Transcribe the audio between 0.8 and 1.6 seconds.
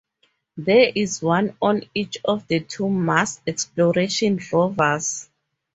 is one